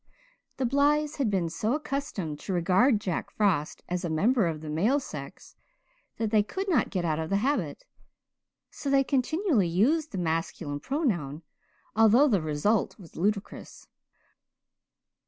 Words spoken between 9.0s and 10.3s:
continually used the